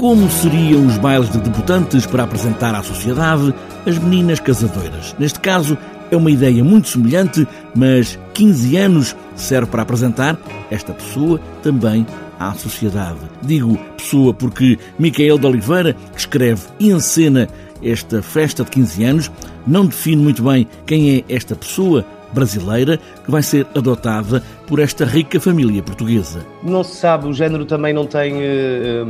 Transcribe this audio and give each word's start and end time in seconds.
Como 0.00 0.30
seriam 0.30 0.86
os 0.86 0.96
bailes 0.96 1.28
de 1.28 1.38
debutantes 1.38 2.06
para 2.06 2.22
apresentar 2.22 2.74
à 2.74 2.82
sociedade 2.82 3.52
as 3.86 3.98
meninas 3.98 4.40
casadoiras? 4.40 5.14
Neste 5.18 5.38
caso, 5.38 5.76
é 6.10 6.16
uma 6.16 6.30
ideia 6.30 6.64
muito 6.64 6.88
semelhante, 6.88 7.46
mas 7.74 8.18
15 8.32 8.78
anos 8.78 9.16
serve 9.36 9.70
para 9.70 9.82
apresentar 9.82 10.38
esta 10.70 10.94
pessoa 10.94 11.38
também 11.62 12.06
à 12.38 12.54
sociedade. 12.54 13.18
Digo 13.42 13.76
pessoa 13.98 14.32
porque 14.32 14.78
Micael 14.98 15.36
de 15.36 15.46
Oliveira, 15.46 15.92
que 16.14 16.20
escreve 16.20 16.62
e 16.80 16.90
encena 16.90 17.46
esta 17.82 18.22
festa 18.22 18.64
de 18.64 18.70
15 18.70 19.04
anos, 19.04 19.30
não 19.66 19.84
define 19.84 20.22
muito 20.22 20.42
bem 20.42 20.66
quem 20.86 21.18
é 21.18 21.24
esta 21.28 21.54
pessoa 21.54 22.06
brasileira 22.32 22.98
que 23.24 23.30
vai 23.30 23.42
ser 23.42 23.66
adotada 23.74 24.42
por 24.66 24.78
esta 24.78 25.04
rica 25.04 25.38
família 25.40 25.82
portuguesa. 25.82 26.40
Não 26.62 26.82
se 26.82 26.96
sabe, 26.96 27.28
o 27.28 27.32
género 27.32 27.64
também 27.64 27.92
não 27.92 28.06
tem, 28.06 28.34
eh, 28.40 29.04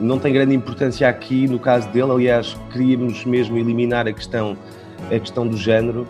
não 0.00 0.18
tem 0.18 0.32
grande 0.32 0.54
importância 0.54 1.08
aqui 1.08 1.46
no 1.46 1.58
caso 1.58 1.88
dele. 1.90 2.10
Aliás, 2.10 2.56
queríamos 2.72 3.24
mesmo 3.24 3.58
eliminar 3.58 4.06
a 4.08 4.12
questão, 4.12 4.56
a 5.10 5.18
questão 5.18 5.46
do 5.46 5.56
género 5.56 6.06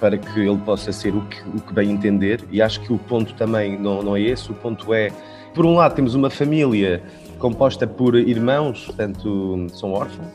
para 0.00 0.16
que 0.16 0.40
ele 0.40 0.56
possa 0.58 0.90
ser 0.92 1.14
o 1.14 1.20
que, 1.22 1.40
o 1.48 1.60
que 1.60 1.72
bem 1.72 1.90
entender. 1.90 2.40
E 2.50 2.60
acho 2.62 2.80
que 2.80 2.92
o 2.92 2.98
ponto 2.98 3.34
também 3.34 3.78
não, 3.78 4.02
não 4.02 4.16
é 4.16 4.22
esse. 4.22 4.50
O 4.50 4.54
ponto 4.54 4.92
é, 4.94 5.10
por 5.54 5.66
um 5.66 5.74
lado, 5.74 5.94
temos 5.94 6.14
uma 6.14 6.30
família 6.30 7.02
composta 7.38 7.86
por 7.86 8.16
irmãos, 8.16 8.86
portanto, 8.86 9.66
são 9.72 9.92
órfãos. 9.92 10.28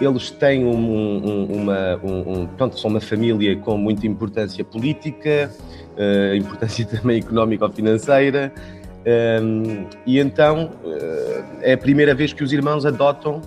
eles 0.00 0.30
têm 0.32 0.64
um, 0.64 0.76
um, 0.76 1.44
uma, 1.62 2.00
um, 2.02 2.46
portanto, 2.46 2.78
são 2.78 2.90
uma 2.90 3.00
família 3.00 3.56
com 3.56 3.76
muita 3.76 4.06
importância 4.06 4.64
política, 4.64 5.50
uh, 5.96 6.34
importância 6.34 6.84
também 6.86 7.18
económica 7.18 7.64
ou 7.64 7.72
financeira, 7.72 8.52
e 10.06 10.18
então 10.18 10.70
uh, 10.82 11.44
é 11.60 11.74
a 11.74 11.78
primeira 11.78 12.14
vez 12.14 12.32
que 12.32 12.42
os 12.42 12.52
irmãos 12.52 12.86
adotam 12.86 13.40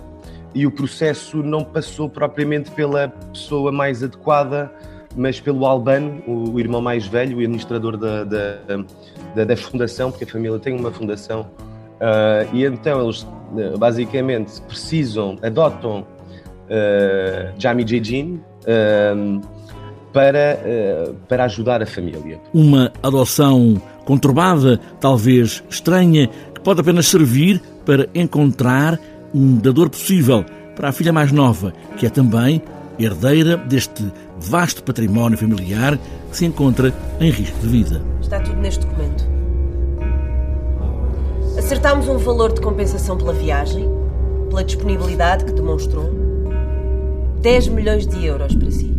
e 0.54 0.66
o 0.66 0.70
processo 0.70 1.38
não 1.38 1.64
passou 1.64 2.08
propriamente 2.08 2.70
pela 2.70 3.08
pessoa 3.08 3.70
mais 3.70 4.02
adequada, 4.02 4.70
mas 5.16 5.40
pelo 5.40 5.66
Albano, 5.66 6.22
o, 6.26 6.58
irmão 6.58 6.80
mais 6.80 7.06
velho, 7.06 7.36
o 7.36 7.40
administrador 7.40 7.96
da, 7.96 8.24
da, 8.24 8.58
da, 9.34 9.44
da 9.44 9.56
fundação, 9.56 10.10
porque 10.10 10.24
a 10.24 10.26
família 10.26 10.58
tem 10.58 10.78
uma 10.78 10.90
fundação, 10.90 11.42
uh, 11.42 12.54
e 12.54 12.64
então 12.64 13.04
eles 13.04 13.26
basicamente 13.78 14.60
precisam, 14.62 15.36
adotam 15.42 16.00
uh, 16.00 17.52
Jami 17.58 17.86
Jejin 17.86 18.40
uh, 18.62 19.40
para, 20.12 20.58
para 21.28 21.44
ajudar 21.44 21.82
a 21.82 21.86
família. 21.86 22.40
Uma 22.54 22.90
adoção 23.02 23.80
conturbada, 24.08 24.80
talvez 24.98 25.62
estranha, 25.68 26.30
que 26.54 26.60
pode 26.62 26.80
apenas 26.80 27.08
servir 27.08 27.60
para 27.84 28.08
encontrar 28.14 28.98
um 29.34 29.58
dador 29.58 29.90
possível 29.90 30.46
para 30.74 30.88
a 30.88 30.92
filha 30.92 31.12
mais 31.12 31.30
nova, 31.30 31.74
que 31.98 32.06
é 32.06 32.08
também 32.08 32.62
herdeira 32.98 33.58
deste 33.58 34.10
vasto 34.40 34.82
património 34.82 35.36
familiar 35.36 35.98
que 36.30 36.36
se 36.38 36.46
encontra 36.46 36.90
em 37.20 37.30
risco 37.30 37.58
de 37.58 37.68
vida. 37.68 38.00
Está 38.22 38.40
tudo 38.40 38.56
neste 38.56 38.86
documento. 38.86 39.28
Acertámos 41.58 42.08
um 42.08 42.16
valor 42.16 42.54
de 42.54 42.62
compensação 42.62 43.18
pela 43.18 43.34
viagem, 43.34 43.86
pela 44.48 44.64
disponibilidade 44.64 45.44
que 45.44 45.52
demonstrou. 45.52 46.10
10 47.42 47.68
milhões 47.68 48.06
de 48.06 48.24
euros 48.24 48.54
para 48.54 48.70
si. 48.70 48.90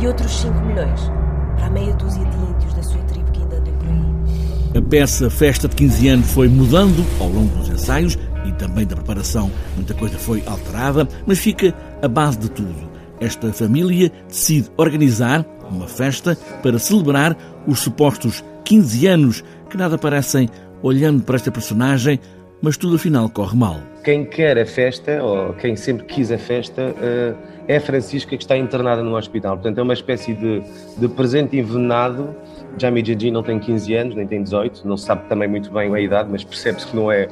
E 0.00 0.06
outros 0.06 0.32
5 0.40 0.60
milhões 0.60 1.10
para 1.54 1.66
a 1.66 1.70
meia 1.70 1.94
dúzia 1.94 2.24
de 2.24 2.36
índios 2.36 2.74
da 2.74 2.82
sua 2.82 3.02
tribo 3.02 3.30
que 3.32 3.40
ainda 3.42 3.56
andam 3.56 3.74
por 3.74 3.88
aí. 3.88 4.78
A 4.78 4.82
peça 4.82 5.30
Festa 5.30 5.68
de 5.68 5.76
15 5.76 6.08
anos 6.08 6.30
foi 6.30 6.48
mudando 6.48 7.04
ao 7.20 7.28
longo 7.28 7.56
dos 7.56 7.68
ensaios 7.68 8.18
e 8.44 8.52
também 8.52 8.86
da 8.86 8.96
preparação, 8.96 9.50
muita 9.74 9.94
coisa 9.94 10.18
foi 10.18 10.42
alterada, 10.46 11.08
mas 11.26 11.38
fica 11.38 11.74
a 12.02 12.08
base 12.08 12.38
de 12.38 12.50
tudo. 12.50 12.90
Esta 13.20 13.52
família 13.52 14.12
decide 14.28 14.70
organizar 14.76 15.46
uma 15.70 15.86
festa 15.86 16.36
para 16.62 16.78
celebrar 16.78 17.36
os 17.66 17.80
supostos 17.80 18.44
15 18.64 19.06
anos 19.06 19.44
que 19.70 19.76
nada 19.76 19.96
parecem 19.96 20.48
olhando 20.82 21.22
para 21.22 21.36
esta 21.36 21.50
personagem, 21.50 22.20
mas 22.64 22.78
tudo 22.78 22.96
afinal 22.96 23.28
corre 23.28 23.54
mal. 23.54 23.76
Quem 24.02 24.24
quer 24.24 24.58
a 24.58 24.64
festa, 24.64 25.22
ou 25.22 25.52
quem 25.52 25.76
sempre 25.76 26.06
quis 26.06 26.32
a 26.32 26.38
festa, 26.38 26.94
eh, 26.98 27.34
é 27.68 27.76
a 27.76 27.80
Francisca 27.80 28.34
que 28.34 28.42
está 28.42 28.56
internada 28.56 29.02
no 29.02 29.14
hospital. 29.14 29.56
Portanto, 29.56 29.78
é 29.78 29.82
uma 29.82 29.92
espécie 29.92 30.32
de, 30.32 30.62
de 30.96 31.06
presente 31.08 31.58
envenenado. 31.58 32.34
Jamie 32.78 33.04
Gigi 33.04 33.30
não 33.30 33.42
tem 33.42 33.58
15 33.58 33.94
anos, 33.94 34.14
nem 34.16 34.26
tem 34.26 34.42
18, 34.42 34.88
não 34.88 34.96
se 34.96 35.04
sabe 35.04 35.28
também 35.28 35.46
muito 35.46 35.70
bem 35.70 35.94
a 35.94 36.00
idade, 36.00 36.30
mas 36.32 36.42
percebe-se 36.42 36.86
que 36.86 36.96
não 36.96 37.12
é 37.12 37.28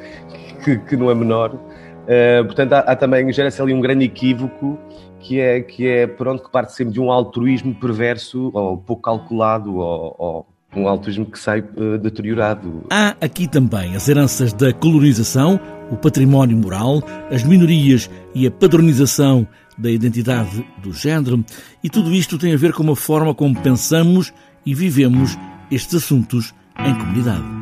que, 0.62 0.76
que 0.76 0.96
não 0.98 1.10
é 1.10 1.14
menor. 1.14 1.54
Uh, 1.54 2.44
portanto, 2.44 2.74
há, 2.74 2.80
há 2.80 2.94
também, 2.94 3.32
gera-se 3.32 3.62
ali 3.62 3.72
um 3.72 3.80
grande 3.80 4.04
equívoco 4.04 4.78
que 5.18 5.40
é, 5.40 5.62
que 5.62 5.88
é, 5.88 6.06
pronto, 6.06 6.42
que 6.42 6.50
parte 6.50 6.74
sempre 6.74 6.92
de 6.92 7.00
um 7.00 7.10
altruísmo 7.10 7.74
perverso 7.74 8.50
ou 8.52 8.76
pouco 8.76 9.02
calculado 9.02 9.76
ou, 9.76 10.14
ou 10.18 10.46
um 10.74 10.88
altruísmo 10.88 11.26
que 11.26 11.38
sai 11.38 11.60
uh, 11.60 11.98
deteriorado. 11.98 12.86
Há 12.90 13.14
aqui 13.20 13.46
também 13.46 13.94
as 13.94 14.08
heranças 14.08 14.52
da 14.52 14.72
colonização, 14.72 15.60
o 15.90 15.96
património 15.96 16.56
moral, 16.56 17.02
as 17.30 17.42
minorias 17.42 18.10
e 18.34 18.46
a 18.46 18.50
padronização 18.50 19.46
da 19.76 19.90
identidade 19.90 20.64
do 20.82 20.92
género, 20.92 21.44
e 21.82 21.88
tudo 21.88 22.12
isto 22.12 22.38
tem 22.38 22.52
a 22.52 22.58
ver 22.58 22.72
com 22.72 22.90
a 22.90 22.96
forma 22.96 23.34
como 23.34 23.58
pensamos 23.60 24.32
e 24.64 24.74
vivemos 24.74 25.36
estes 25.70 25.96
assuntos 25.96 26.54
em 26.78 26.94
comunidade. 26.94 27.61